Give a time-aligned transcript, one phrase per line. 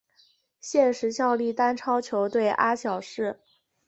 [0.59, 3.39] 现时效力丹超球队阿晓士。